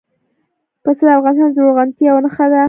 پسه 0.83 1.03
د 1.07 1.09
افغانستان 1.17 1.49
د 1.51 1.55
زرغونتیا 1.55 2.05
یوه 2.09 2.21
نښه 2.25 2.45
ده. 2.51 2.59